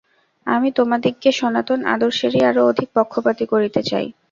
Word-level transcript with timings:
আমি 0.47 0.69
তোমাদিগকে 0.77 1.29
সনাতন 1.39 1.79
আদর্শেরই 1.93 2.41
আরও 2.49 2.61
অধিক 2.71 2.89
পক্ষপাতী 2.97 3.45
করিতে 3.51 3.81
চাই। 3.83 4.07